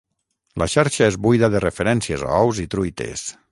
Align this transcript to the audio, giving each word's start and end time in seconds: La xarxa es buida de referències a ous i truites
La 0.61 0.67
xarxa 0.75 1.03
es 1.09 1.17
buida 1.27 1.51
de 1.57 1.63
referències 1.65 2.25
a 2.31 2.41
ous 2.47 2.65
i 2.67 2.69
truites 2.75 3.27